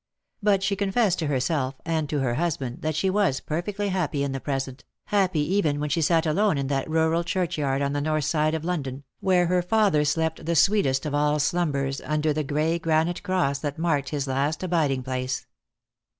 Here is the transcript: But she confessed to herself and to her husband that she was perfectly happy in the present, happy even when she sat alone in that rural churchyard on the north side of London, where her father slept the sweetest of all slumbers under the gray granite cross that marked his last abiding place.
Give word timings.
But 0.41 0.63
she 0.63 0.75
confessed 0.75 1.19
to 1.19 1.27
herself 1.27 1.75
and 1.85 2.09
to 2.09 2.21
her 2.21 2.33
husband 2.33 2.81
that 2.81 2.95
she 2.95 3.07
was 3.07 3.39
perfectly 3.39 3.89
happy 3.89 4.23
in 4.23 4.31
the 4.31 4.39
present, 4.39 4.83
happy 5.05 5.41
even 5.53 5.79
when 5.79 5.91
she 5.91 6.01
sat 6.01 6.25
alone 6.25 6.57
in 6.57 6.65
that 6.69 6.89
rural 6.89 7.23
churchyard 7.23 7.83
on 7.83 7.93
the 7.93 8.01
north 8.01 8.23
side 8.25 8.55
of 8.55 8.65
London, 8.65 9.03
where 9.19 9.45
her 9.45 9.61
father 9.61 10.03
slept 10.03 10.47
the 10.47 10.55
sweetest 10.55 11.05
of 11.05 11.13
all 11.13 11.37
slumbers 11.37 12.01
under 12.03 12.33
the 12.33 12.43
gray 12.43 12.79
granite 12.79 13.21
cross 13.21 13.59
that 13.59 13.77
marked 13.77 14.09
his 14.09 14.25
last 14.25 14.63
abiding 14.63 15.03
place. 15.03 15.45